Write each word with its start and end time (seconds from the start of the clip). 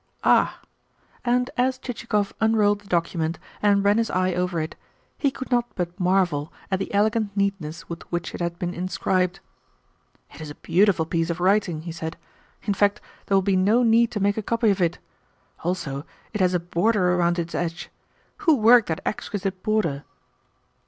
"Ah!" 0.23 0.59
And 1.23 1.51
as 1.57 1.77
Chichikov 1.77 2.33
unrolled 2.41 2.81
the 2.81 2.87
document 2.87 3.37
and 3.61 3.83
ran 3.85 3.99
his 3.99 4.09
eye 4.09 4.33
over 4.33 4.59
it 4.59 4.75
he 5.15 5.29
could 5.29 5.51
not 5.51 5.65
but 5.75 5.99
marvel 5.99 6.51
at 6.71 6.79
the 6.79 6.91
elegant 6.91 7.37
neatness 7.37 7.87
with 7.87 8.11
which 8.11 8.33
it 8.33 8.41
had 8.41 8.57
been 8.57 8.73
inscribed. 8.73 9.41
"It 10.33 10.41
is 10.41 10.49
a 10.49 10.55
beautiful 10.55 11.05
piece 11.05 11.29
of 11.29 11.39
writing," 11.39 11.83
he 11.83 11.91
said. 11.91 12.17
"In 12.63 12.73
fact, 12.73 12.99
there 13.27 13.37
will 13.37 13.43
be 13.43 13.55
no 13.55 13.83
need 13.83 14.09
to 14.13 14.19
make 14.19 14.37
a 14.37 14.41
copy 14.41 14.71
of 14.71 14.81
it. 14.81 14.97
Also, 15.63 16.03
it 16.33 16.41
has 16.41 16.55
a 16.55 16.59
border 16.59 17.13
around 17.13 17.37
its 17.37 17.53
edge! 17.53 17.91
Who 18.37 18.55
worked 18.55 18.87
that 18.87 19.01
exquisite 19.05 19.61
border?" 19.61 20.03